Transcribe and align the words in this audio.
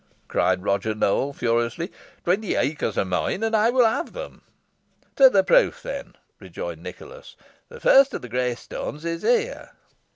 cried 0.27 0.63
Roger 0.63 0.95
Nowell, 0.95 1.31
furiously. 1.31 1.91
"Twenty 2.25 2.55
acres 2.55 2.97
are 2.97 3.05
mine, 3.05 3.43
and 3.43 3.55
I 3.55 3.69
will 3.69 3.85
have 3.85 4.13
them." 4.13 4.41
"To 5.17 5.29
the 5.29 5.43
proof, 5.43 5.83
then," 5.83 6.15
rejoined 6.39 6.81
Nicholas. 6.81 7.35
"The 7.69 7.79
first 7.79 8.15
of 8.15 8.23
the 8.23 8.27
grey 8.29 8.55
stones 8.55 9.05
is 9.05 9.21
here." 9.21 9.73